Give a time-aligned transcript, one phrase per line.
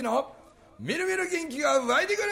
[0.00, 0.32] 樹の
[0.78, 2.28] みるみる元気が湧いてくる。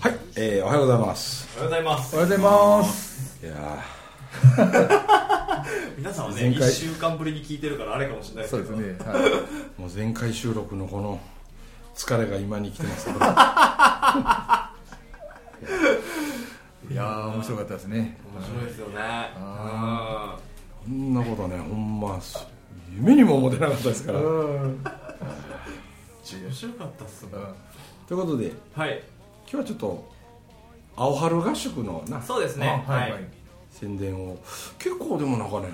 [0.00, 1.48] はい、えー、おはようございます。
[1.58, 2.16] おはようございます。
[2.16, 3.38] おはようございます。
[3.44, 5.37] いや
[5.96, 8.68] 皆さんはね前回1週間ぶりに聞いてるからあれかもしれないですけど。
[8.68, 11.20] そうですね、はーもう前回収録のこの
[11.94, 13.18] 疲れが今に来てますけど。
[13.18, 13.22] い、
[16.92, 18.16] いやー面白かったですね。
[18.34, 18.94] 面白いですよね。
[18.98, 20.38] あ
[20.84, 22.18] こんなことねほんま
[22.94, 24.20] 夢にも思ってなかったですから。
[24.20, 24.78] 面
[26.52, 27.32] 白かったっすもん。
[28.06, 29.02] ということではい。
[29.50, 30.12] 今日はちょっと
[30.94, 32.22] 青春合宿のな。
[32.22, 32.84] そうですね。
[32.86, 33.12] あはい。
[33.12, 33.37] はい
[33.70, 34.38] 宣伝を。
[34.78, 35.68] 結構でもなんかね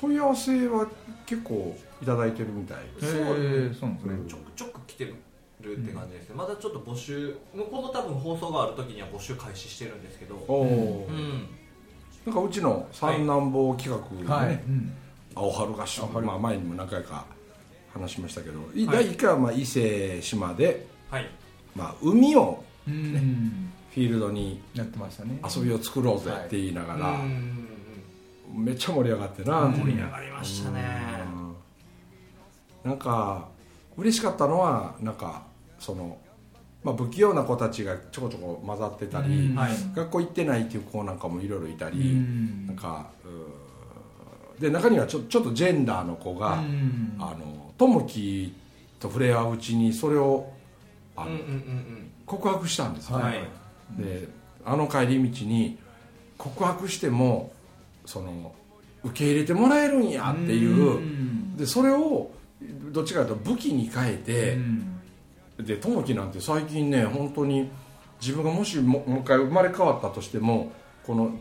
[0.00, 0.86] 問い合わせは
[1.24, 4.18] 結構いただいてるみたいへえそうなんですね。
[4.28, 5.04] ちょくちょく来て
[5.60, 6.28] るって感じです。
[6.28, 10.36] ね、まだちょっと募集もうこの多分放送がある時には募集開始してるんですけど。
[10.48, 11.48] おお、うん。
[12.26, 14.92] なんかうちの三男坊企画のね、はい、うん、
[15.34, 17.24] 青春合宿青春まあ、前にも何回か
[17.94, 19.04] 話しましたけど、いはい。
[19.04, 21.30] 第1回はまあ伊勢志摩で、はい。
[21.74, 27.66] まあ、海をうんフィールドにやってましたね遊びを作ろうぜって言いながら、うん。
[28.54, 30.84] めっちゃ盛り上がってな、うん盛り上がりましたね。
[32.84, 32.90] うん。
[32.90, 33.48] なんか
[33.96, 35.44] 嬉しかったのはなんか
[35.78, 36.18] その、
[36.84, 39.56] まあ、不器用な子たちがちょこちょこ混ざってたり、うん。
[39.56, 39.72] はい。
[39.94, 42.66] 学校行ってないっていう子なんかもいろいろいたり、うん。
[42.66, 43.06] なんか
[44.60, 47.16] で中にはちょちょっとジェンダーの子が、うん。
[47.18, 48.54] あの友樹
[49.00, 50.52] と触れ合ううちにそれを
[51.16, 53.18] あの、うんうんうん告白したんですよ。
[53.18, 54.28] ね、はいで
[54.64, 55.78] あの帰り道に
[56.38, 57.52] 告白しても
[58.04, 58.52] その
[59.04, 61.56] 受け入れてもらえるんやっていう、ん。
[61.56, 62.30] でそれを
[62.92, 65.00] どっちかというと武器に変えて、うん。
[65.58, 67.70] で友樹なんて最近ね本当に
[68.20, 70.72] 自分がもしももう一回生まれ変わったとしても
[71.06, 71.38] この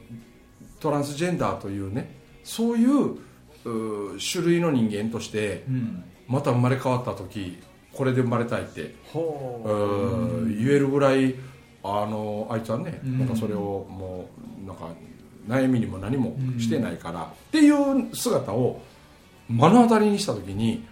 [0.79, 3.17] トランスジェンダーというねそういう
[4.19, 6.03] 種類の人間としてうん。
[6.27, 7.61] また生まれ変わった時
[7.93, 11.35] これで生まれたいって言えるぐらい
[11.85, 13.19] あのあいつはね、うん。
[13.19, 14.27] なんかそれをも
[14.63, 14.87] うなんか
[15.47, 18.81] 悩みにも何もしてないから、っていう姿を
[19.47, 20.85] 目の当たりにした時に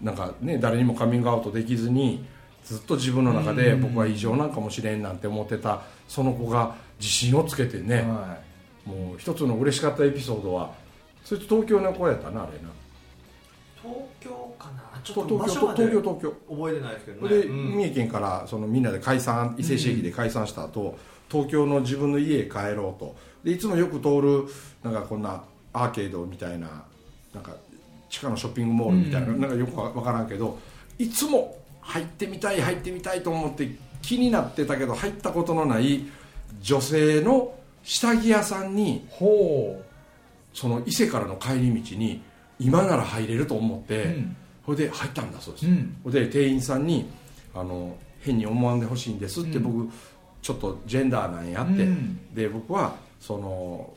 [0.00, 2.24] なんかね誰にもカミングアウトできずに
[2.64, 3.82] ずっと自分の中でうん。
[3.82, 8.38] 僕は異常なんかもしれんなんて思ってたその子が自信をつけてね、は
[8.84, 10.72] もう一つの嬉しかったエピソードは
[11.24, 12.68] そいつ東京の子やったなあれな
[13.86, 15.00] 東京かな？
[15.02, 16.54] ちょっと東京場所まで東京東京。
[16.56, 17.28] 覚えてないですけどね。
[17.28, 17.76] で、うん。
[17.76, 20.98] 三重県からそのみんなで解散伊勢市駅で解散した後、
[21.30, 23.16] 東京の自分の家へ帰ろうと。
[23.44, 24.44] でいつもよく通る
[24.82, 26.82] なんかこんなアーケードみたいな
[27.32, 27.54] なんか
[28.10, 29.40] 地下のショッピングモールみたいな,、うん。
[29.40, 30.58] なんかよくわからんけど
[30.98, 33.70] いつも入ってみたい入ってみたいと思って
[34.02, 36.06] 気になってたけど入ったことのない
[36.60, 37.54] 女性の
[37.84, 39.06] 下着屋さんに
[40.52, 42.22] その伊勢からの帰り道に
[42.58, 44.36] 今なら入れると思って、うん。
[44.64, 46.02] それで入ったんだそうです、うん。
[46.10, 47.08] で店員さんに
[47.54, 49.62] あの変に思わんでほしいんですって、うん。
[49.62, 49.92] 僕
[50.42, 52.34] ちょっとジェンダーなんやって、うん。
[52.34, 53.92] で僕はその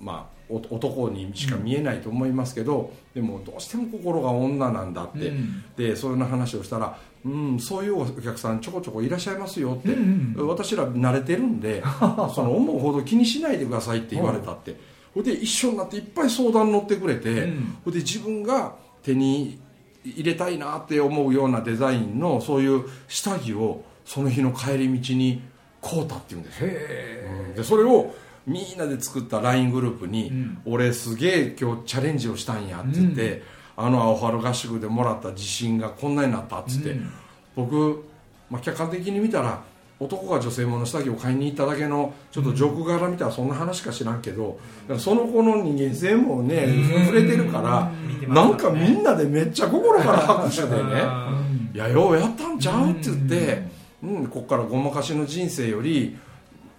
[0.00, 5.64] まあお男にしか見えないと思いますけど、でもどうしても心が女なんだって、うん。
[5.76, 10.48] でそういう話をしたら「うんそういうお客さんちょこちょこいらっしゃいますよ」って、うんうん。
[10.48, 11.82] 私ら慣れてるんで
[12.34, 14.76] その思うほど気にしないでくださいって言われたって
[15.14, 17.78] ほいで一緒になっていっぱい相談乗ってくれて、うん。
[17.84, 19.60] ほいで自分が手に
[20.04, 25.42] 入れたいなって思うようなデザインのそういう下着をその日の帰り道に
[25.80, 28.14] 買うたっていうんですでそれを
[28.46, 30.58] みんなで作った LINE グループに、うん。
[30.66, 33.42] 俺すげえ今日チャレンジをしたんやって言って、
[33.76, 37.10] あの青春合宿でもらった自信がこんなになったっつって、うん。
[37.56, 38.04] 僕、
[38.50, 39.62] まあ、客観的に見たら
[40.00, 44.58] 男が女性もの下着を買いに行っただけのちょっとジョーク柄見たらそんな話か知らんけど、
[44.98, 46.66] その子の人間性もね、
[47.04, 47.92] 触れてるから、
[48.28, 53.62] なんかみんなでめっちゃ心から拍手でねうん「いやようやったんちゃう?」って言って、
[54.02, 56.16] うん、こっからごまかしの人生より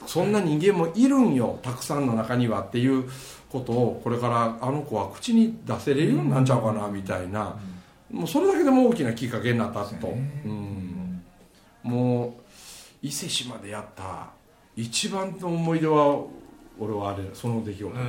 [0.06, 3.06] そんな人間もいるんよたくさんの中にはっていう
[3.50, 7.56] ことをこれからあの子は口に出せれるようになんちゃうかなみたいな、
[8.12, 10.08] もうそれだけでも大きなきっかけになったと、
[10.46, 11.22] うん、
[11.84, 12.45] もう
[13.06, 14.32] 伊勢志摩でやった
[14.76, 16.24] 一番の思い出は
[16.80, 18.02] 俺はあれその出来事、ま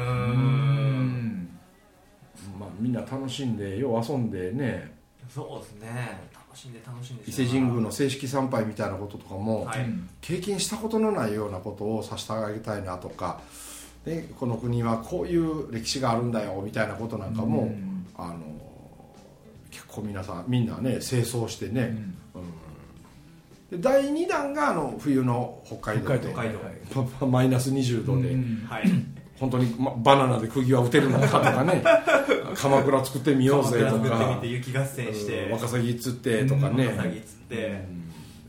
[2.63, 4.97] あ、みんな楽しんでよう遊んでね。
[5.29, 6.31] そうですね。
[6.33, 9.87] 楽しんで楽しんで伊勢神宮の正式参拝みたいなこととかも、はい。
[10.23, 13.43] 経験したことのないようなことをさせてあげたいなとか。
[14.07, 18.07] ね、この国はこういう歴史があるんだよみたいなことなんかも、うん。
[18.17, 18.39] あの
[19.71, 22.16] 結構皆さんみんなね清掃してね、うん
[23.71, 26.33] で第2弾があの冬の北海道で。
[26.33, 26.53] 北海
[27.21, 27.27] 道。
[27.27, 28.85] マイナス20度で、うんはい。
[29.39, 31.83] 本当に、ま、バナナで釘は打てるのかとかね。
[32.57, 35.47] 鎌倉作ってみようぜと作ってかみて雪合戦して。
[35.47, 37.85] うんワカサギ釣ってとかね、ワカサギ釣って。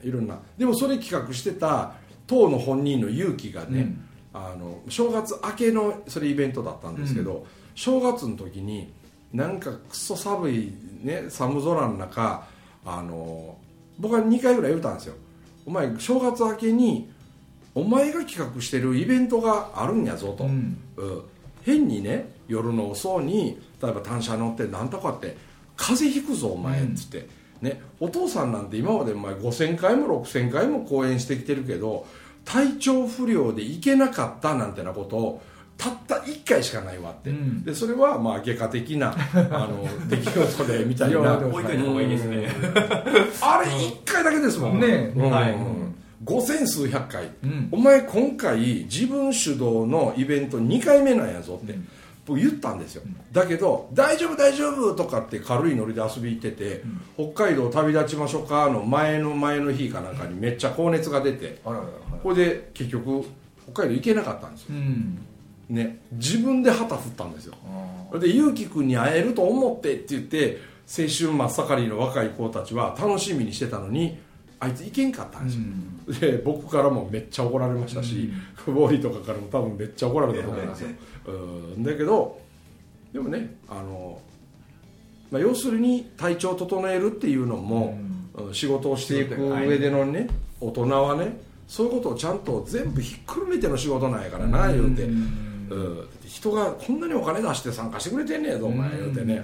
[0.03, 0.39] いろんな。
[0.57, 1.93] でもそれ企画してた
[2.27, 4.03] 当の本人の勇気がね、うん。
[4.33, 8.93] あの正月明けのそれイベントだったんですけど、正月の時に
[9.33, 12.47] なんかクソ寒い、ね、寒空の中
[12.85, 13.57] あの
[13.99, 15.15] 僕は2回ぐらい言ったんですよ。
[15.65, 17.11] お前正月明けに
[17.75, 20.77] お前が企画してるイベントがあるんやぞと、うん。
[20.97, 21.21] うん。
[21.63, 25.35] 変にね夜の遅うに例えば単車乗ってなんとかって
[25.75, 27.27] 風邪ひくぞお前っつって、
[27.61, 32.07] ね、お父さんなんて今までお前5000回も6000回も講演してきてるけど
[32.45, 35.41] 体調不良で行けなかったなんてなことを
[35.77, 37.63] たった1回しかないわって、うん。
[37.63, 41.39] でそれはまあ外科的な あの出来事でみたいな。
[41.39, 42.49] も置いといた方がいいですね。
[43.41, 44.79] あれ1回だけですもん。
[44.79, 45.55] ねうんはい。
[46.23, 47.69] 五千数百回、うん。
[47.71, 48.59] お前今回
[48.89, 51.87] 自分主導のイベント2回目なんやぞって、うん。
[52.25, 56.83] 僕言ったんですよ、だけど「大丈夫大丈夫」とかって軽いノリで遊び行ってて、
[57.15, 61.89] 北海道旅立ちましょうかの前の前の日かなんかにめっちゃ高熱が出てあららら。
[62.21, 63.23] これで結局
[63.71, 64.67] 北海道行けなかったんですよ。
[64.71, 65.19] うん
[65.69, 67.55] ね自分で旗振ったんですよ。
[67.65, 74.17] あそれで勇気君に会えると思ってって言って青春真っ盛りの若い子たちは楽しみにしてたのに
[74.59, 75.45] あいつ行けんかったん
[76.07, 78.31] ですよ、で僕からもめっちゃ怒られましたし、
[78.65, 80.89] ボーリーとかからも多分めっちゃ怒られたと思いますよ、
[81.27, 81.31] う
[81.79, 81.83] ん。
[81.83, 82.39] だけど
[83.13, 84.19] でもねあの、
[85.29, 87.97] まあ、要するに体調を整えるっていうのも、
[88.35, 88.53] うん。
[88.53, 90.27] 仕事をしていく上でのね、
[90.61, 99.43] 大人はねそういうことをちゃんと全部ひっくるめての仕事なんやからな、言うて、うんだって人がこんなにお金出して参加してくれてんねやぞお前言うてね、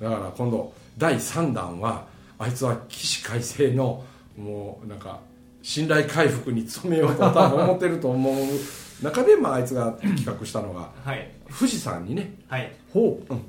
[0.00, 2.06] だから今度第3弾は
[2.38, 4.04] あいつは起死回生の
[4.36, 5.20] もうなんか
[5.62, 8.34] 信頼回復に努めようと多分思ってると思う。
[9.02, 11.28] 中で、まあ、あいつが企画したのがはい。
[11.50, 12.72] 富士山にねはい。
[12.92, 13.34] ほう。
[13.34, 13.42] ん。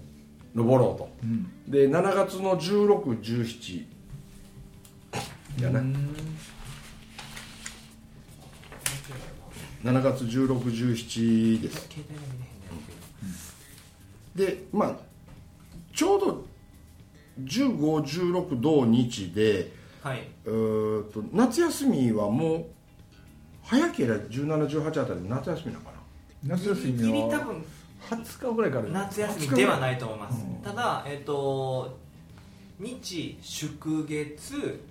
[0.56, 1.10] 登ろうと。
[1.24, 1.48] ううん。
[1.68, 3.86] で7月の1617
[5.62, 5.84] やな
[9.84, 12.86] 7月1617です携帯が見れへんねん
[14.36, 14.96] けどでまあ
[15.94, 16.46] ちょうど
[17.44, 19.72] 1516同日で
[20.04, 20.28] はい。
[20.46, 22.66] えーと夏休みはもう
[23.64, 26.56] 早ければ1718あたり夏休みなのかな。
[26.56, 27.66] 夏休みはリ多分
[28.10, 28.84] 20日ぐらいから。
[28.90, 31.98] 夏休みではないと思います、うんただえっ、と
[32.80, 34.82] 日祝月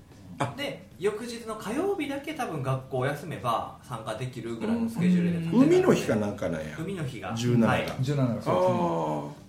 [0.56, 6.76] で翌日の火曜日だけ多分学校休めば参加できるぐらいのスケジュールで海の日かなんかなんや。
[6.78, 7.34] 海の日が。
[7.36, 7.68] 17が。
[7.68, 7.86] はい。
[7.86, 8.24] 17が。
[8.38, 9.42] あそあ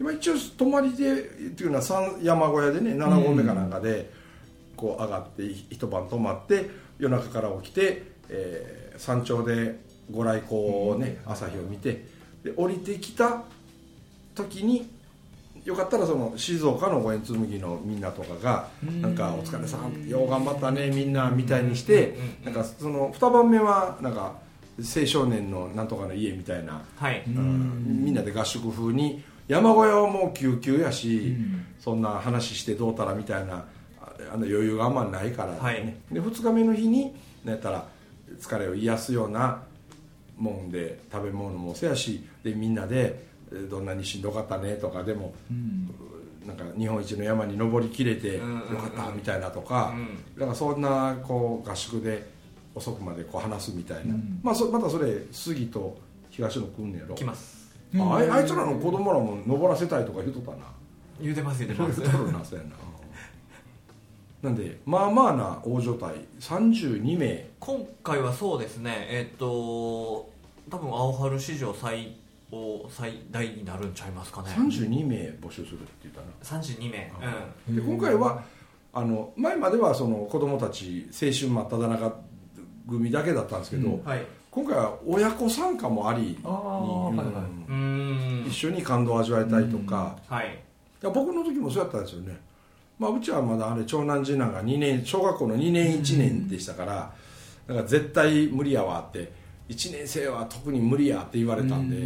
[0.00, 1.16] 今一応泊まりでっ
[1.50, 4.10] ていうのは山山小屋でね7合目かなんかで
[4.76, 10.60] こう上がって一晩泊まって夜中から起きて、えー山頂でご来光
[10.90, 12.04] をね朝日を見て
[12.44, 13.42] で降りてきた
[14.34, 14.90] 時に
[15.64, 19.02] よかったらその静岡の五円紬のみんなとかがうん。
[19.02, 24.34] なんか「お疲れさんよう頑張ったねみんな」みたいにしてうんなんかその2番目はなんか
[24.78, 27.36] 青少年のなんとかの家みたいなはい、うん。
[27.36, 33.54] うんみんなで合宿風に山小屋はもう救急やし、うんそんな話してどうたらみたいな
[34.00, 35.58] ああの余裕があんまないから、ね。
[35.60, 35.94] はい。
[36.12, 37.12] で2日目の日に
[37.44, 37.84] なんやったら
[38.40, 39.62] 疲れを癒すような
[40.38, 43.31] もんで食べ物もせやしでみんなでえー
[43.70, 45.90] どんなにしんどかったねとかでもうん。
[46.46, 48.76] なんか日本一の山に登りきれてようんうんうん。
[48.76, 50.38] かったみたいなとか、うん。
[50.38, 52.28] だからそんなこう合宿で
[52.74, 54.40] 遅くまでこう話すみたいな、うん。
[54.42, 55.96] まあ、そまたそれ杉と
[56.30, 57.14] 東野くんねやろ。
[57.14, 57.62] 来ます。
[57.98, 60.56] ああいつらの子供らも登らせたいとか言うとったな。
[61.20, 62.02] 言うてます言うて言うます。
[62.02, 62.70] とるなそうやな
[64.42, 66.02] なんでまあまあな大所帯
[66.40, 67.46] 32名。
[67.60, 69.06] 今回はそうですね。
[69.08, 69.46] えっ、と
[70.70, 72.16] 多分青春史上最
[72.52, 74.50] 大最大になるんちゃいますかね。
[74.50, 76.60] 32名募集するって言ったな。
[76.60, 77.10] 32名。
[77.74, 78.42] で今回は
[78.92, 82.16] あの前まではその子供たち青春真っ只中
[82.86, 83.94] 組だけだったんですけど、うん。
[83.94, 84.26] うんはい。
[84.50, 87.10] 今回は親子参加もありにあ
[87.68, 88.44] うん。
[88.46, 90.58] 一緒に感動を味わいたいとか、はい。
[91.00, 92.38] 僕の時もそうやったんですよね、
[92.98, 97.12] まあ、うちはまだあれ長男次男が2年小学校の2年1年でしたから、
[97.66, 99.32] だから絶対無理やわって
[99.68, 101.96] 1年生は特に無理やって言われたんで、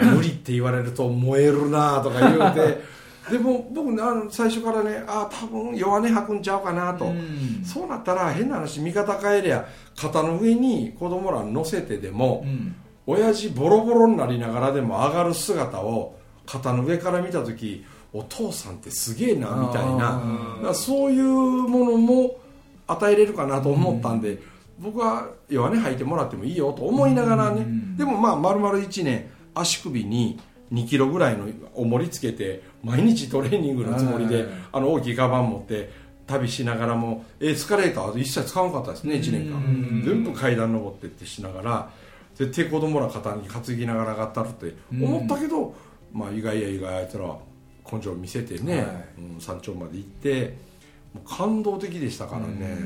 [0.00, 2.80] 無理って言われると燃えるなとか言うて
[3.30, 7.62] でも僕ねあの最初からねあ多分弱音吐くんちゃうかなと、うん。
[7.64, 9.66] そうなったら変な話味方変えりゃ
[9.96, 12.74] 肩の上に子供ら乗せてでも、うん。
[13.06, 16.14] 親父ボロボロになりながらでも上がる姿を
[16.46, 20.74] 肩の上から見た時お父さんってすげえなみたいな。
[20.74, 22.40] そういうものも
[22.86, 24.38] 与えれるかなと思ったんで、
[24.78, 27.64] 僕は弱音吐いてもらってもいいよと思いながらね、
[27.96, 29.30] でもまあ丸々1年
[29.60, 30.40] 足首に
[30.72, 35.90] 2キロぐらいの重りつけて毎日トレーニングのつもりであの大きいカバン持って
[36.26, 40.02] 旅しながらもエスカレーター一切使わなかったですね1年間。
[40.04, 41.90] 全部階段登ってってしながら
[42.36, 45.74] 絶対子供ら肩に担ぎながら上がったるって思ったけど、
[46.12, 47.36] まあ意外や意外あいつら
[47.92, 48.86] 根性見せてね、はい。
[49.18, 50.56] うん山頂まで行って
[51.12, 52.78] もう感動的でしたからね、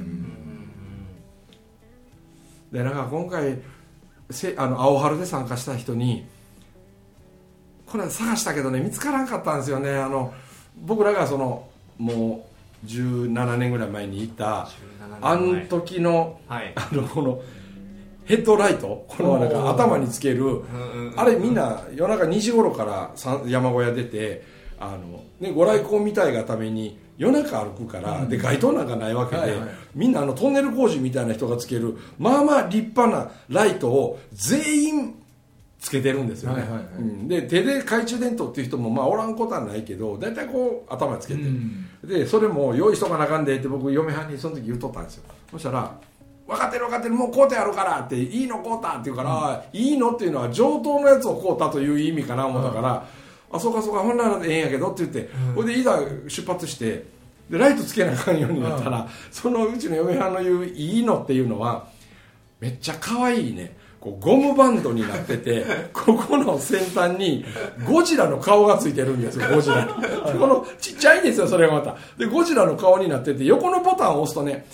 [2.73, 3.61] でなんか今回
[4.31, 6.26] せあの青春で参加した人に
[7.95, 9.97] これ探したけどね見つからんかったんですよね。
[9.97, 10.35] あの
[10.85, 12.45] 僕らがそのも
[12.83, 14.69] う17年ぐらい前に行った
[15.21, 16.73] あの時のはい。
[16.75, 17.41] あのこの
[18.25, 23.13] ヘッドライトこのなんか頭につけるうんうんあれみんな夜中2時頃から
[23.47, 24.43] 山小屋出て
[24.81, 29.69] あの、ね、ご来光見たいがために夜中歩くから、で街灯なんかないわけで、はいはい。
[29.95, 35.24] みんなあのトンネル工事みたいな人がつけるまあまあ立派なライトを全員
[35.85, 36.87] つけてるんですよね、はいはいはい。
[36.99, 37.29] うん。
[37.29, 41.87] で手で懐中電灯っていう人もまあおらんことはないけど大体こう頭つけて、うん。
[42.03, 45.25] でそれも用意しとかなあかんでって僕嫁はんにその時言うとったんですよ。
[45.50, 45.95] そしたら
[46.47, 53.07] 分かってる分かってるもう買うてやるからっていいの買うたって言うから、いいのっていうのは上等のやつを買うたという意味かな思ったから、
[53.53, 55.99] あそうかそうかほんならええんやけどって言って、ほいでいざ
[56.29, 57.05] 出発して
[57.50, 61.88] でライトつけなあかんようになったら、そのうちの嫁はんの言ういいのっていうのは
[62.61, 67.43] めっちゃ可愛いねこうゴムバンドになってて ここの先端に
[67.87, 69.87] ゴジラの顔がついてるんですよゴジラに。
[70.39, 71.95] このちっちゃいんですよそれがまた。
[72.19, 74.69] でゴジラの顔になってて横のボタンを押すとねでうわ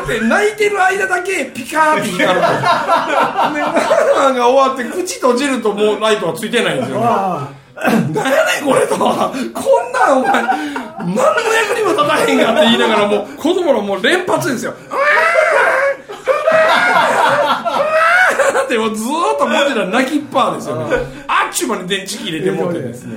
[0.00, 2.28] ーって泣いてる間だけピカーって光るんですよ。
[2.32, 3.54] でワン
[4.16, 7.48] ワンが終わって口閉じるともうライトがついてないんですよな
[8.12, 8.96] 何やねんこれと。
[8.96, 11.22] こんなんお前何の
[11.54, 14.74] 役にも立たへんがって言いながらもう子供のもう連発ですよ。
[14.90, 19.06] うわーってもうずっ
[19.38, 20.96] とゴジラ泣きっぱですよね。
[21.26, 23.16] あっちゅう間に電池切れてもうてですね。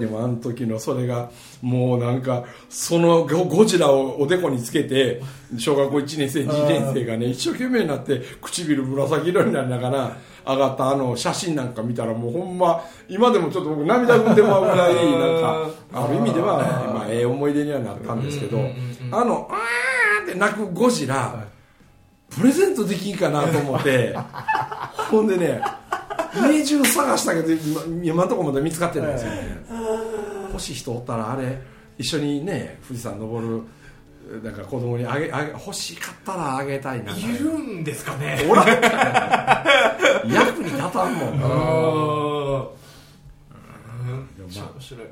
[0.00, 1.30] でもあの時のそれが
[1.62, 5.22] もうなんかそのゴゴジラをおでこにつけて
[5.58, 10.16] 小学校1年生2年生がね一生懸命になって唇紫色になりながら
[10.46, 16.56] 上がったあの写真なんか見たらもうほんま今でもちょっと僕涙ぐんでまうぐらいなんかある意味では
[16.94, 18.58] まあええ思い出にはなったんですけど
[19.12, 21.46] あの「あー」って泣くゴジラ
[22.30, 24.16] プレゼントできんかなと思って。
[25.10, 25.60] ほんでね
[26.34, 29.64] 家中探したけど今今のところまだ見つかってないんですよね。
[30.48, 31.58] 欲しい人おったらあれ
[31.98, 33.62] 一緒にね富士山登る
[34.42, 37.16] なんか子供にあげあげ欲しかったらあげたいな。
[37.16, 38.46] いるんですかね。
[38.48, 38.64] おら。
[38.64, 38.66] ん
[40.32, 41.48] 役に立たんもんな。
[44.36, 45.06] でもまあ面白い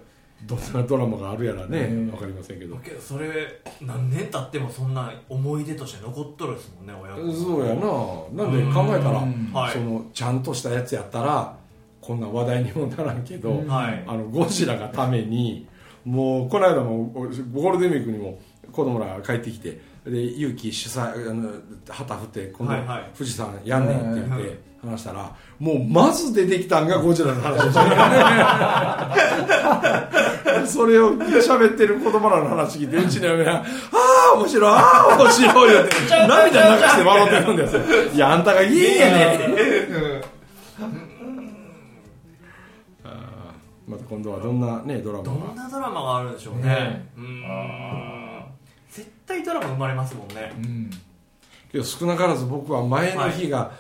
[0.47, 2.77] どんなドラマがあるやらねうんわかりませんけど。
[2.77, 8.45] けどそれ何年経ってもそんな思い出として残っとるですもんね親子そうやな。
[8.45, 11.57] なんで考えたらそのちゃんとしたやつやったら
[12.01, 14.05] こんな話題にもならんけど、はい。
[14.07, 15.67] あのゴジラがために
[16.05, 18.39] もうこの間もゴールデンウィークにも
[18.73, 21.51] 子供らが帰ってきてで勇気主催あの
[21.89, 22.75] 旗振って今度
[23.17, 29.17] 富士山やんねんって言っはいて話したらもうまず出てきたんがゴジラの話でした
[30.67, 33.57] それを喋ってる子供らの話聞いてうちの嫁は
[33.93, 34.79] 「ああ面白いあ
[35.11, 35.95] あ面白いよ」って
[36.29, 37.81] 涙流して笑ってるんですよ。
[38.15, 38.83] いやあんたがいいん。
[38.99, 39.39] やね
[43.89, 47.09] また今度はどんなねドラマどんがなドラマがあるんでしょうね。
[47.17, 48.45] ね。
[48.91, 50.53] 絶対ドラマ生まれますもんね。
[50.57, 50.91] うん。
[51.73, 53.71] けど少なからず僕は前の日が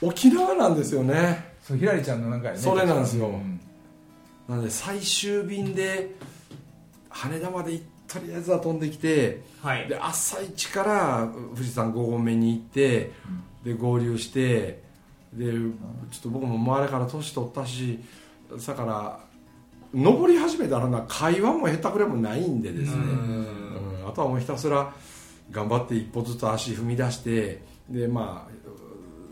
[0.00, 2.60] 沖縄なんですよね、そうひらりちゃんのなんかやね。
[2.60, 3.26] それなんですよ。
[3.26, 3.60] うん。
[4.48, 6.14] なので最終便で
[7.10, 9.88] 羽田までとりあえずは飛んできてはい。
[9.88, 13.10] で朝一から富士山5合目に行って、
[13.64, 14.82] で合流して
[15.32, 15.58] でちょ
[16.18, 17.98] っと僕も周りから年取ったし
[18.66, 19.20] だから
[19.92, 24.00] 登り始めたらな会話もへったくれもないんでですね、うん。
[24.00, 24.08] うん。
[24.08, 24.94] あとはもうひたすら
[25.50, 28.58] 頑張って一歩ずつ足踏み出してでまあ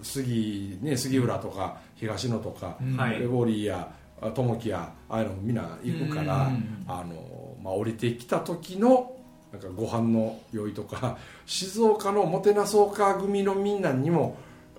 [0.06, 2.94] 杉,、ね、杉浦とか東野とか、うん。
[2.94, 3.92] ウォーリーや
[4.34, 9.12] 友樹やああいうのもみんな行くから、うんあのまあ、降りてきた時の
[9.52, 14.36] なんかご飯の用意とか 静岡のもてなそうか組のみんなにも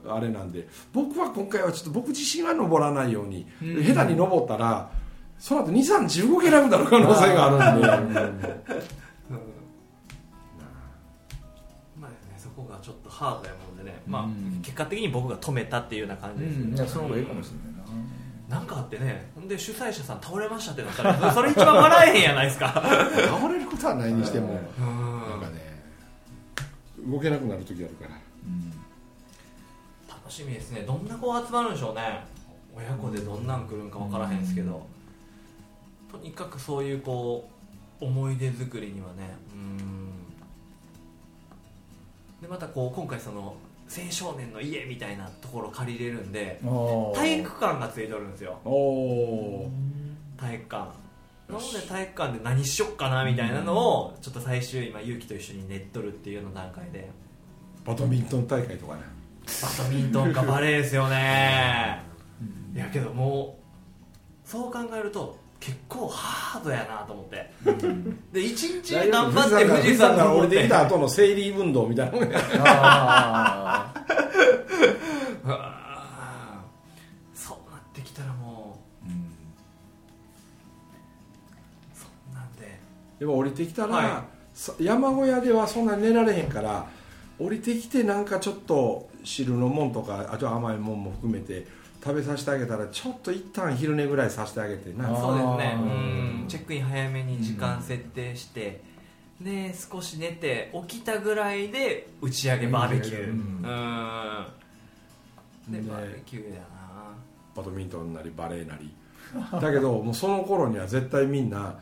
[0.08, 3.84] あれなんで僕は今回はちょっと僕自身は登らないように、うん。
[3.84, 4.90] 下手に登ったら
[5.38, 8.58] その後23動けなくなる可能性があるんで。
[12.78, 16.76] がちょっとハードやもんでね、まあうん結果的に僕が止めたっていうような感じです、うん。
[16.76, 17.78] いやその方がいいかもしれない
[18.50, 18.58] な。
[18.58, 19.30] なんかあってね。
[19.36, 22.68] ほんで主催者さん倒れましたってなったらそれ一番笑えへんやないですか。
[23.28, 24.60] 倒れることはないにしても。
[24.80, 25.30] うん。
[25.30, 25.84] なんかね
[27.06, 28.12] 動けなくなる時あるから。
[28.46, 28.72] うん。
[30.08, 30.82] 楽しみですね。
[30.82, 32.24] どんな子集まるんでしょうね。
[32.76, 34.86] 親子でどんなん来るんか分からへんですけど、
[36.12, 37.50] とにかくそういうこ
[38.00, 39.36] う思い出作りにはね。
[39.54, 40.07] うん
[42.42, 43.56] でまたこう今回その
[43.90, 46.60] 青少年の家みたいなところ借りれるんで
[47.16, 48.60] 体育館がついてるんですよ。
[50.38, 50.92] 体育館。
[51.48, 57.10] なので体育館で何しよっかなみたいなのをちょっと最終今勇気と一緒に練っとるっていうような段階で。
[57.86, 59.02] バドミントン大会とかね。
[59.46, 62.02] バドミントンかバレーですよね。
[62.76, 63.58] いやけども
[64.46, 67.52] うそう考えると結構ハードやなと思って。
[68.32, 72.40] で一日頑張って富士山が登って降りてきた後の生理運動みたいなもんや。
[72.64, 73.94] あ
[75.44, 77.38] うわー。
[77.38, 79.16] そうなってきたらもーうん。
[79.16, 79.20] う
[81.94, 82.80] そんなんで。
[83.20, 86.88] でも降りてきたら、はさ山小屋ではそんなに寝られへんから
[87.40, 91.68] 降りてきてなんかちょっと汁のもんとかあと甘いもんも含めて
[92.04, 95.08] 食べさせてあげたらちょっと一旦昼寝ぐらいさせてあげてな。
[95.18, 95.78] そうですね。
[95.80, 96.46] ううん。
[96.46, 98.82] んチェックイン早めに時間設定して、
[99.42, 103.28] で少し寝て起きたぐらいで打ち上げバーベキュー。
[103.28, 103.36] ううん。
[103.36, 104.46] ん
[105.70, 106.68] でねバーベキューやな。
[107.56, 108.94] バドミントンなりバレーなり。
[109.60, 111.76] だけどもうその頃には絶対みんな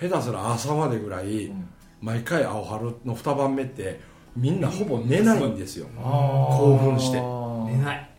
[0.00, 1.52] 下手すら朝までぐらい、
[2.00, 4.00] 毎回青春の2晩目って
[4.36, 7.20] みんなほぼ寝ないんですよ、興奮して。
[7.20, 8.10] 寝ない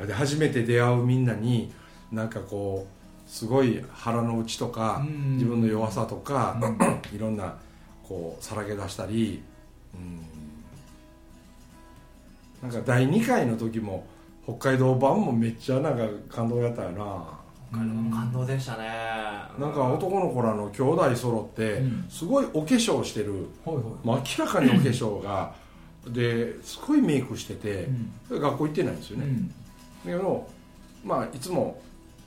[0.00, 1.72] えーで初めて出会うみんなに
[2.10, 5.34] なんかこうすごい腹の内とかうん。
[5.34, 6.60] 自分の弱さとか
[7.14, 7.54] いろんな
[8.06, 9.42] こうさらけ出したり
[9.94, 9.98] う
[12.66, 12.68] ん。
[12.68, 14.06] なんか第2回の時も
[14.44, 17.40] 北海道版もめっちゃなんか感動やったよな。
[17.70, 18.88] 北海道も感動でしたね。
[19.58, 22.06] なんか男の子らの兄弟揃ってうん。
[22.08, 24.06] すごいお化粧してる、ほいほい。
[24.06, 25.54] まあ、明らかにお化粧が。
[26.08, 27.86] ですごいメイクしてて、
[28.30, 29.48] 学校行ってないんですよね、うん。
[29.48, 29.54] だ
[30.04, 30.48] けど、
[31.04, 31.80] まあ、いつも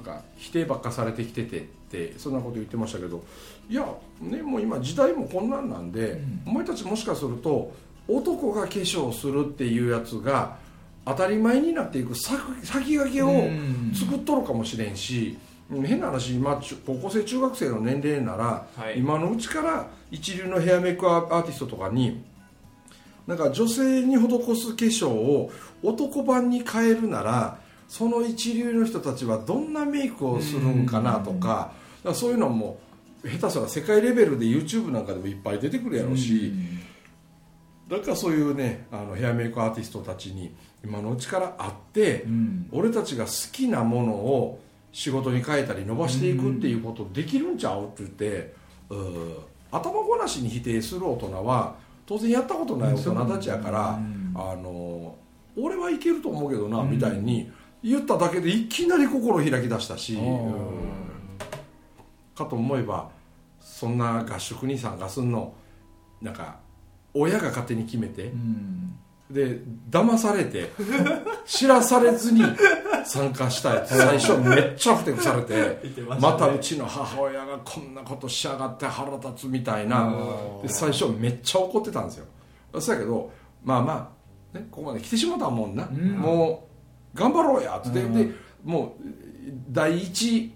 [0.03, 3.23] なんか否定ばっかされてきててってそんなこと言ってましたけど
[3.69, 3.85] いや、
[4.19, 6.41] ね、もう今時代もこんなんなんで、うん。
[6.47, 7.73] お前たちもしかすると
[8.07, 10.57] 男が化粧するっていうやつが
[11.05, 13.91] 当たり前になっていく先先駆けをうん。
[13.93, 15.37] 作っとるかもしれんし、
[15.69, 18.99] 変な話今中高校生中学生の年齢なら、はい。
[18.99, 22.23] 今のうちから一流のヘアメイクアーティストとかに
[23.25, 24.21] なんか女性に施
[24.55, 27.57] す化粧を男版に変えるなら
[27.93, 31.71] その一流の人たちはどんなメイクをするんかなとか,、だか
[32.05, 32.79] らそういうのも
[33.23, 36.51] 下手すら世界レベルで YouTube なんかでもいっぱい出てくるやろうし、
[37.87, 42.67] だからそういうねあのヘアメイクアーティストたちに今のうちから会って、うん。
[42.71, 44.59] 俺たちが好きなものを
[44.91, 48.53] 仕事に変えたり伸ばしていくっていうことできるんちゃうって言って、
[48.89, 49.37] うん。
[49.71, 51.75] 頭ごなしに否定する大人は
[52.07, 54.33] 当然やったことない大人たちやから、うん。
[54.35, 55.15] あの
[55.55, 57.51] 俺はいけると思うけどな、うんみたいに
[57.83, 60.17] 言っただけでいきなり心開き出したし、
[62.35, 63.09] かと思えば
[63.59, 65.53] そんな合宿に参加するの
[66.21, 66.57] なんか
[67.13, 68.95] 親が勝手に決めて、うん。
[69.29, 70.71] で騙されて
[71.45, 72.43] 知らされずに
[73.03, 80.03] 参加したい最初めっちゃふてくされてましたうちの母親がこんなことしやがって腹立つみたいな。
[80.03, 80.61] うん。
[80.61, 82.25] で最初めっちゃ怒ってたんですよ。
[82.79, 83.31] そうやけど
[83.63, 84.11] まあま
[84.53, 86.11] あ、ね、ここまで来てしまったもんな、うん。
[86.11, 86.72] もう
[87.13, 88.13] 頑張ろうやっつって、うん。
[88.13, 89.03] でもう
[89.69, 90.53] 第一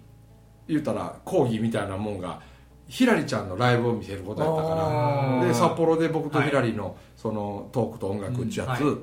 [0.66, 2.40] 言ったら講義みたいなもんが
[2.86, 5.46] ひらりちゃんのライブを見せることやったから。
[5.46, 8.98] で札幌で僕とひらりのそのトークと音楽っちゅうやつうんは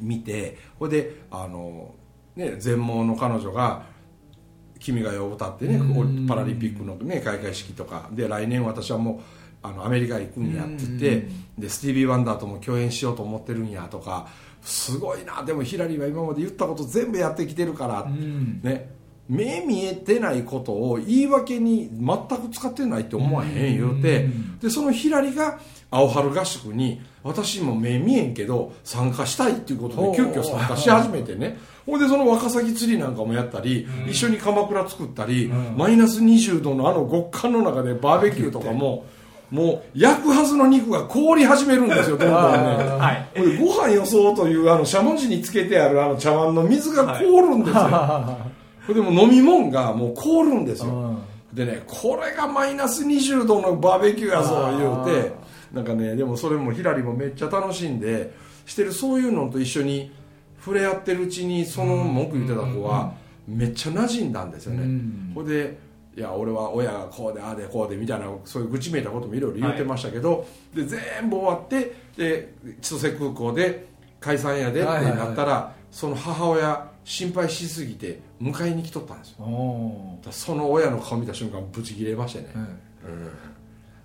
[0.00, 1.94] 見てほいであの、
[2.34, 3.84] ね、全盲の彼女が
[4.80, 6.26] 「君が代」を歌ってねうん。
[6.26, 8.08] パラリンピックの、ね、開会式とか。
[8.12, 9.20] で来年私はもう
[9.64, 14.28] あのアメリカ行くんやって言ってでスティービー・ワンダーとも共演しようと思ってるんやとか
[14.64, 15.42] すごいな。
[15.42, 18.60] でもヒラリーは今まで言ったこと全部やってきてるから、うん。
[18.62, 18.90] ね、
[19.28, 24.24] 目見えてないことを言い訳に全く使ってないって思わへん言うて。
[24.24, 24.58] うん。
[24.58, 31.58] でそのヒラリが青春合宿に私も目見えんけど参加したいっていうことで急遽参加し始めてね。
[31.84, 35.76] ほんでそのワカサギ釣りなんかもやったり、一緒に鎌倉作ったり、うん。
[35.76, 39.04] マイナス20度のあの極寒の中でバーベキューとかも
[39.54, 42.58] もう焼くはずの肉が凍り始めるんですよどんどんね。
[42.58, 43.28] あ はい。
[43.36, 51.14] これご飯よそうというあのしゃもじにつけてあるあの茶碗の水が凍るんですよ、こ れでも飲み物がもう凍るんですよ、
[51.52, 55.32] でねこれがマイナス20度のバーベキューやぞ言うて
[55.72, 58.34] なんかねでもそれもヒラリもめっちゃ楽しんで
[58.66, 60.10] してるそういうのと一緒に
[60.58, 63.12] 触れ合ってるうちにその文句言ってた子は
[63.46, 65.32] めっちゃ馴染んだんですよね、うん。
[65.32, 65.78] ほいで
[66.16, 73.86] いや俺は親がこうでああでこうでみたいなそういう愚痴めいたこともいろいろ言ってましたけど、で全部終わってで千歳空港で
[74.20, 75.10] 解散やでってはいはい。
[75.10, 80.18] はいなったら、その母親心配しすぎて迎えに来とったんですよ。
[80.30, 83.30] その親の顔見た瞬間ブチ切れましてね、ー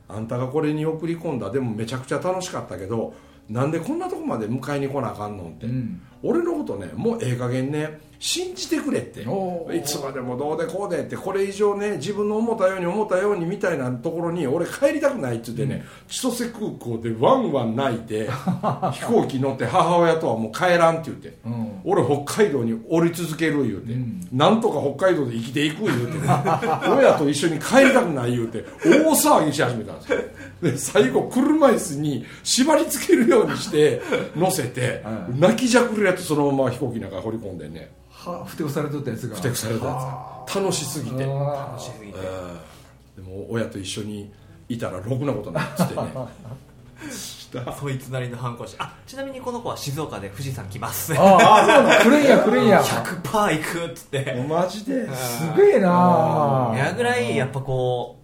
[0.08, 1.52] あんたがこれに送り込んだ。
[1.52, 3.14] でもめちゃくちゃ楽しかったけど
[3.48, 9.22] なんでこんなとこまで迎えに来なあかんのって、うん俺のことねもうええ加減ね信じてくれって。
[9.22, 18.30] いつまでもどうでこうでってこれ以上ね自分の思ったように思ったようにみたいなところに俺帰りたくないって言ってね、千歳空港でワンワン泣いて
[18.92, 21.38] 飛行機乗って母親とはもう帰らんって言って。
[21.46, 21.70] うん。
[21.86, 24.28] 俺北海道に降り続ける言うて、うん。
[24.34, 26.20] なんとか北海道で生きていく言うて、ね、
[26.98, 30.20] 親と一緒に帰りたくない言うて大騒ぎし始めたんですよ。
[30.62, 34.02] で最後車椅子に縛り付けるようにして
[34.36, 42.20] 乗せて、は泣きじゃくれるやつそのまま飛行機なんか放り込んでねはふてくされとったやつがふてくされたやつ楽しすぎて、楽しすぎて
[43.16, 44.32] でも親と一緒に
[44.68, 58.20] いたらろくなことになっってねそいつなりの反抗心あちなみにこの子は静岡で富士山来ますーあーそうなの来るんや来るんや100%行くっつってマジですげえなやぐらいやっぱこう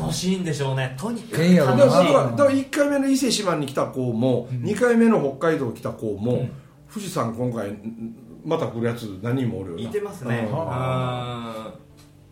[0.00, 6.52] 楽しいんでしょうねとにかく楽しいだからだから1回目の伊勢志摩に来た子も、うん2回目の北海道来た子も、うん
[6.94, 9.82] 富士山今回んまた来るやつ何人もおるよな。
[9.82, 10.46] いてますね。
[10.48, 10.58] うん。
[10.58, 11.74] うん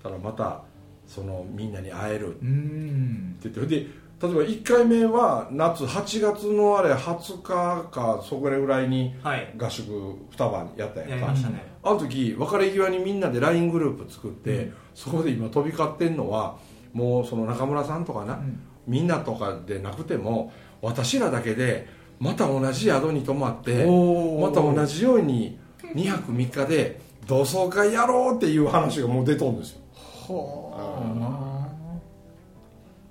[0.01, 0.63] ただまた
[1.05, 2.29] そのみんなに会える。
[2.29, 3.87] ってうん言ってで例え
[4.21, 9.53] ば1回目は夏8月のあれ20日かそこらぐらいにはい。
[9.59, 9.91] 合宿
[10.37, 11.27] 2晩やったややんか。
[11.27, 11.65] りましたね。
[11.83, 16.57] あの時別れ際にみんなで LINE グループ作って、そこで今飛び交ってんのは
[16.93, 18.61] もうその中村さんとかな、うん。
[18.87, 21.89] みんなとかでなくても私らだけで
[22.23, 29.81] また同じ宿に泊まってまた同じように2泊3日で同窓会やろうっていう話がもう出とんですよ。
[30.29, 31.17] は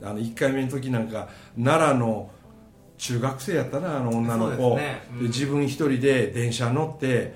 [0.02, 0.14] あ。
[0.14, 1.28] の1回目の時なんか
[1.62, 2.32] 奈良の
[2.98, 4.78] 中学生やったなあの女の子。
[4.78, 5.04] ね。
[5.12, 5.20] うん。
[5.20, 7.36] で自分一人で電車乗って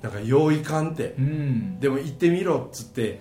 [0.00, 1.14] なんか用意かんって。
[1.18, 1.78] あうん。
[1.78, 3.20] でも行ってみろっつって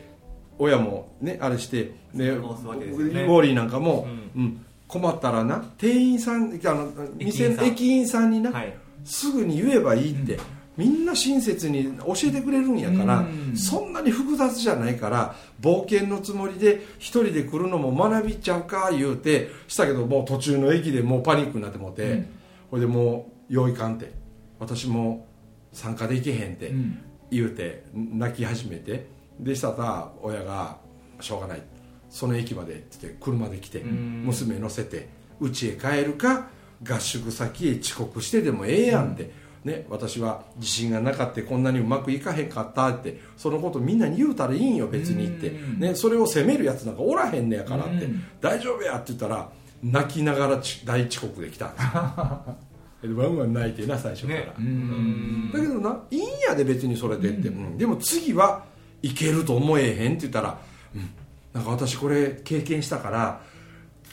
[0.57, 8.75] 親もねあれしてでウォーリーなんかも、ううん困ったらな店員さんあの店の駅駅員さんにな、はい。
[9.05, 10.39] すぐに言えばいいって、
[10.75, 13.55] みんな親切に教えてくれるんやから、うん。
[13.55, 22.27] そんなに複雑じゃないから冒険のつもりで一人で来るのも学びちゃうか言うてしたけどもう途中の駅でもうパニックになってもうて、うん。
[22.71, 24.11] ほいでもう用意かんって。
[24.59, 25.27] 私も
[25.71, 26.99] 参加できへんってうん。
[27.29, 29.07] 言うて泣き始めて。
[29.39, 30.77] でしたら親が
[31.21, 31.61] 「しょうがない
[32.09, 34.23] その駅まで」って言って車で来てうん。
[34.25, 35.09] 娘乗せて
[35.41, 36.49] 家へ帰るか
[36.83, 39.31] 合宿先へ遅刻してでもええやんって、
[39.63, 45.79] ね、私は自信がなかったこんなにうまくいかへんかったってそのことみんなに言うたらいいんよ別にって、うん。
[45.79, 48.23] ね、それを責めるやつなんかおらへんねやからって、うん。
[48.41, 49.49] 大丈夫やって言ったら
[49.83, 52.57] 泣きながらち大遅刻で来たんですよ。
[53.01, 54.53] でワンワン泣いてな最初から、ね。
[54.59, 55.51] うん。
[55.53, 57.77] だけどないいんやで別にそれでって、うん。
[57.77, 58.65] でも次は
[59.01, 60.59] いけると思えへんって言ったら、
[60.93, 61.09] うん、
[61.53, 63.41] なんか私これ経験したから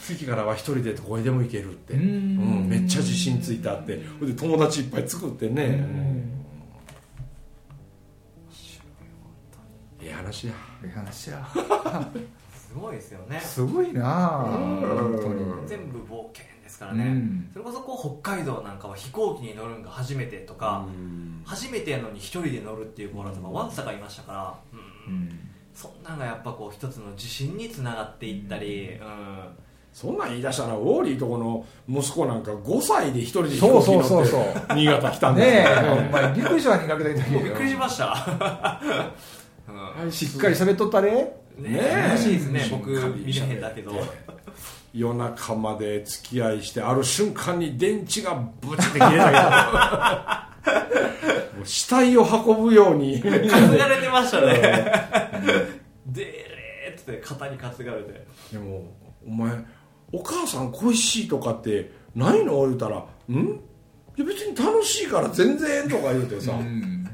[0.03, 2.01] 次からは一人でどこへでも行けるって、うん。
[2.01, 3.97] うんめっちゃ自信ついたって。
[4.21, 5.85] で友達いっぱい作ってね、
[10.01, 10.53] ええ話や。
[10.85, 11.47] いい話や。
[12.55, 13.41] すごいですよね。
[13.41, 14.47] すごいな。
[15.63, 17.51] に全部冒険ですからね、うん。
[17.53, 20.87] それこそこう北海道なんかは飛行機に乗るんが初めてとか、
[21.45, 24.59] 初めてやのに一人で乗るっていう子らとかわんさかいましたから、
[25.09, 25.15] うん。
[25.15, 29.39] うんそんなんがやっぱこう一つの自信につながっていったり、うん。
[29.93, 34.77] そんなん言い出したらウォーリーとこの息子なんか5歳で一人で飛そう行機乗ってそうそうそう。
[34.77, 38.81] 新潟来たんねですよえお前びっくりしたわ苦手だけどびっくりしました、
[40.03, 41.13] うんしっかり喋っとったれ？
[41.13, 41.33] ね
[41.69, 43.93] えらしいですね僕見れへんだけど。
[44.93, 51.06] 夜中まで付き合いしてある瞬間に電池がブチって切れたけど
[51.67, 53.21] 死体を運ぶように。
[53.21, 54.55] 担がれてましたね。
[56.07, 58.27] でれーって肩に担がれて。
[58.53, 58.85] でも
[59.27, 59.53] お前
[60.13, 62.61] お母さん恋しいとかってないの？
[62.63, 63.35] 言うたら「ん？
[64.17, 67.09] いや別に楽しいから全然」とか言うてさ「うん。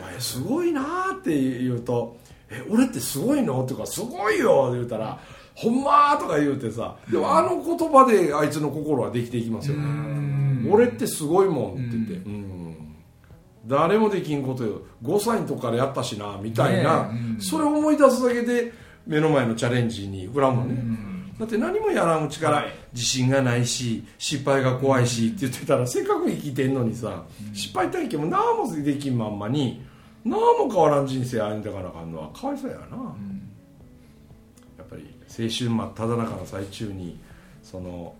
[0.00, 0.82] お前すごいな」
[1.18, 2.16] って言うと
[2.50, 5.18] 「え俺ってすごいの?」っていうか「すごいよ」って言うたら
[5.56, 6.96] 「ほんま?」とか言うてさ。
[7.10, 9.82] でもあの言葉であいつの心はできていきますよね。
[9.84, 10.68] うん。
[10.70, 12.37] 俺ってすごいもんって言って、うん
[13.68, 14.80] 誰もできんことよ。
[15.02, 17.40] 5歳の時からやったしなみたいな、ねえうん。
[17.40, 18.72] それを思い出すだけで
[19.06, 20.98] 目の前のチャレンジに膨らむのね、
[21.38, 22.72] だって何もやらんうちからはい。
[22.94, 29.84] 自信がないし失敗が怖いしって言ってたらせっかく生きてんのにさ失敗体験も何もできんまんまに
[30.24, 32.82] 何も変わらん人生歩んでからあかんのはかわいそうやな、
[34.78, 37.20] やっぱり青春真っ只中の最中に
[37.62, 38.14] その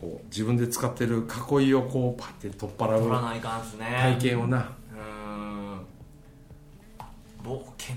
[0.00, 1.26] こう自分で使ってる
[1.58, 5.86] 囲いをこうパッて取っ払う取らないかんっすね体験をな、うーん。
[7.44, 7.96] 冒険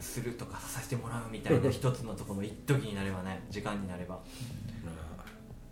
[0.00, 4.18] するとかさせてもらうみたいな一つのところの一時になればね時間になれば。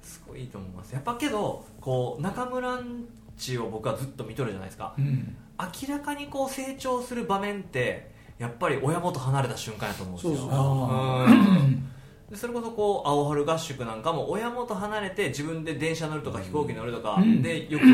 [0.02, 0.92] すごいいいと思います。
[0.92, 3.04] やっぱけどこう中村ん
[3.36, 4.94] ちを僕はずっと見とるじゃないですか。
[4.96, 5.36] うん。
[5.58, 10.36] 明らかにこう成長する場面ってやっぱり親元離れた瞬間やと思うんですよ。
[10.36, 11.90] そうそうあうん
[12.30, 17.42] でそれこそこう青春合宿なんかも親元離れて自分で電車乗るとか飛行機乗るとか、うん。
[17.42, 17.84] でよく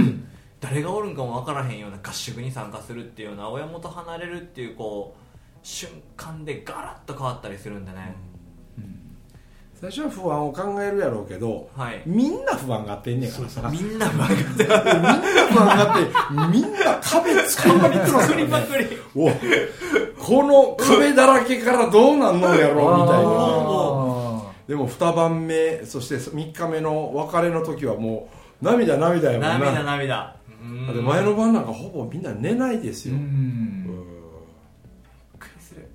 [0.60, 5.20] 誰がおるんかも分からへんような合宿に参加するっていうような親元離れるっていうこう
[5.62, 8.16] 瞬間でガラッと変わったりするんでね、
[9.74, 12.02] 最初は不安を考えるやろうけどはい。
[12.06, 13.48] みんな不安があってんねんから。
[13.48, 14.62] さみんな分かって。
[14.62, 14.76] みんな
[15.50, 18.86] 不安があってみんな壁作りまくってます作りまくり。
[19.16, 19.30] お
[20.22, 23.28] この壁だらけからどうなんのやろうみたいな。
[23.28, 23.71] あ
[24.72, 28.30] でも2晩目そして3日目の別れの時はも
[28.62, 29.58] う涙涙やもんな。
[29.58, 30.36] 涙涙。
[30.62, 33.84] うんだって前の晩なんかほぼみんな寝ないですよ、ん。
[33.84, 33.94] びっ
[35.38, 35.86] くりする。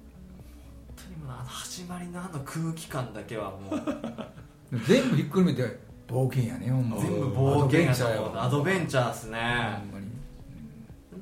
[0.96, 3.82] 本当にもうあの始まりのあの空気感だけはもう。
[4.86, 6.98] 全部ひっくるめて冒険やねほんま。
[6.98, 9.40] 全部冒険やとアドベンチャーっすね。
[9.80, 10.07] ほんまに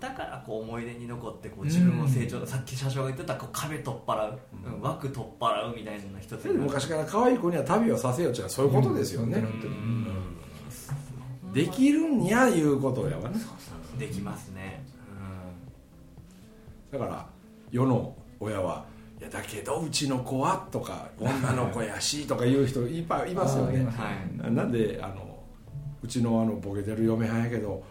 [0.05, 4.81] だからこう思い出に残ってこう自分を成長、さっき社長が言ってたこう壁取っ払う、うん。
[4.81, 9.43] 枠取っ払うみたいなのの一つ昔から可愛い子には旅をさせようっていうのはそういうことですよね、
[11.53, 13.37] できるんやいうことやわね。
[13.97, 14.85] できますね、
[16.91, 17.27] だから
[17.71, 18.85] 世の親は
[19.19, 23.85] いやだけどうちの子はとか女の子やしとか言う人いっぱいいますよね。
[23.85, 24.11] は
[24.47, 24.53] い。
[24.53, 25.39] なんであの
[26.03, 27.83] うちのあのボケてる嫁はんやけど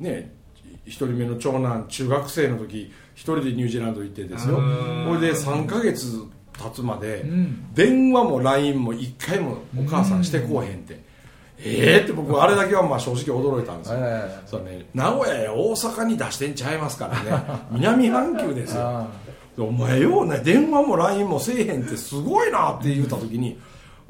[0.00, 0.41] ね
[0.84, 4.58] 一人目の長男中学生の時一人でニュージーランド行ってですよ。
[4.58, 5.06] うん。
[5.08, 7.72] これで3ヶ月経つまで、うん。
[7.74, 11.00] 電話も LINE も1回もお母さんしてこうへんって、
[11.64, 17.44] ええって僕あれだけはまあ正直驚いたんですよ、ええそうね、名古屋や大阪に出してんちゃいますからね。
[17.70, 19.06] 南半球ですよ。
[19.58, 23.58] お前ようね電話も LINE もせえへんってすごいなって言った時に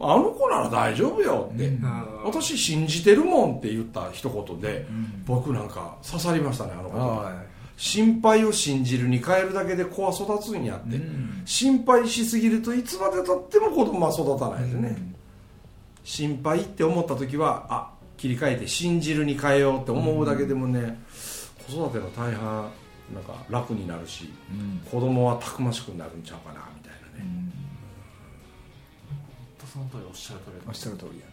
[0.03, 2.25] あの子なら大丈夫よって、うん。
[2.25, 5.23] 私信じてるもんって言った一言で、ん。
[5.25, 7.35] 僕なんか刺さりましたねあのあ言葉はい。
[7.77, 11.43] 心配を信じるに変えるだけで子は育つんやって、うん。
[11.45, 14.97] 心配しすぎるといつまでたっても子供は育たないですね、
[16.05, 21.01] 心配って思った時はあ切り替えて信じるに変えようって思うだけでもね、
[21.67, 22.71] 子育ての大半
[23.13, 24.81] なんか楽になるしうん。
[24.89, 27.52] 子供はたくましくなるんちゃうかなみたいなね、
[29.73, 31.27] その通りおっしゃる通りおっしゃる通りや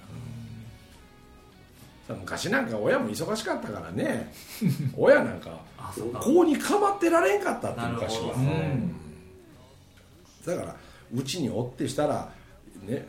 [2.07, 4.33] さ昔なんか親も忙しかったからね。
[4.97, 6.19] 親なんかあそうか。
[6.19, 8.95] 子に構ってられんかったって昔は、なうん。
[10.45, 10.75] だから
[11.13, 12.29] うちにおってしたら
[12.83, 13.07] ね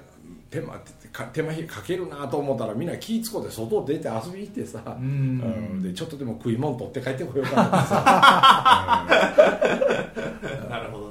[0.51, 5.05] 手間ってか手間かけるなと思ったらみんな気ぃつこうて外出て遊び行ってさ、うん。
[5.05, 5.83] うん。
[5.83, 9.07] でちょっとでも食い物取って帰ってこようかなってさ、
[10.69, 11.10] なるほど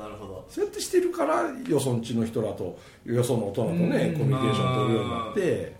[0.49, 4.19] そうやってしてるからよそんちの人らとよその大人とね、うん。
[4.19, 5.75] コミュニケーション取るようになって、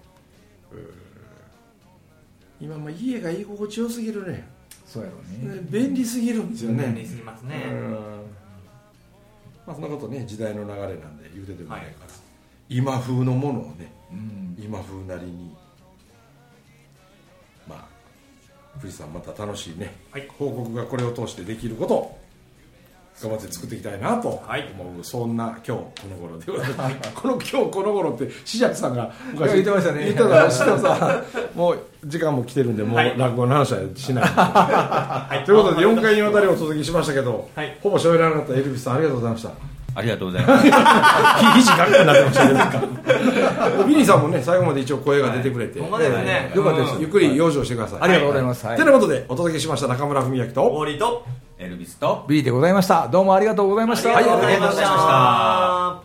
[2.60, 2.67] うん。
[2.67, 4.47] 今も家が居心地よすぎるね。
[4.86, 5.55] そうやろうね。
[5.55, 7.91] ね便利すぎるんですよね、便利すぎますね、うん。
[9.65, 12.13] まあ、そんなことね時代の流れなんで言うててもないから、
[12.69, 14.55] 今風のものをねうん。
[14.60, 15.55] 今風なりに
[17.67, 17.86] まあ
[18.79, 20.27] 富士山また楽しいね、はい。
[20.38, 22.18] 報告がこれを通してできることを
[23.21, 24.73] 頑張って作っていきたいなとはい。
[24.79, 30.03] 思う、そんな今日この頃でございます、 この今日この頃って紫尺さんがいや言ってましたね。
[30.05, 31.23] 言ってたらしてもさ
[31.55, 33.13] もう時間も来てるんでもうはい。
[33.17, 37.77] 落語の話はしない、 ということで4回にわたりお届けしましたけど、はい。
[37.82, 39.49] ほぼ喋らなかったエルビスさんありがとうございました。
[39.95, 40.63] ありがとうございます。
[40.63, 40.73] 肘
[41.71, 43.84] ガックになってましたけど。
[43.86, 46.51] ビリーさんもね最後まで一応声が出てくれて、ほんまですね。
[46.51, 47.01] えーよかったです、うん。
[47.01, 48.65] ゆっくり養生してください、ありがとうございます。
[48.65, 48.77] はい。
[48.77, 51.25] てなことでお届けしました中村文明とオーリーと
[51.62, 53.10] エルビスと、ビリーでございました。
[53.10, 54.15] どうもありがとうございました。
[54.15, 56.02] ありがとうございました。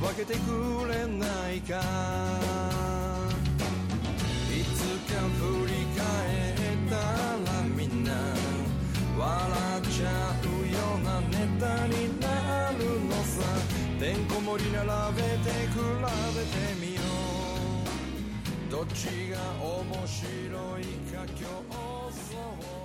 [0.00, 1.80] 分けてくれないか。
[4.48, 4.78] いつ
[5.12, 6.06] か振り返
[6.54, 7.02] ったら
[7.76, 8.12] みんな
[9.18, 9.26] 笑
[9.78, 10.08] っちゃ
[10.44, 12.78] うようなネタになる
[13.08, 13.42] のさ。
[13.98, 15.74] てんこ盛り並べて比
[16.36, 16.89] べてみ
[18.80, 21.44] どっちが面白いか競
[22.08, 22.79] 争